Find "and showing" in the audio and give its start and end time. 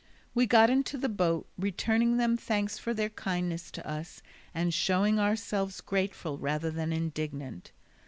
4.51-5.19